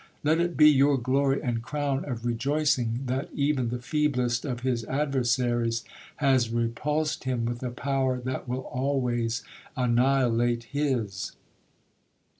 [0.23, 4.83] Let it be your glory and crown of rejoicing, that even the feeblest of his
[4.85, 5.83] adversaries
[6.15, 9.43] has repulsed him with a power that will always
[9.77, 11.33] annihilate his.'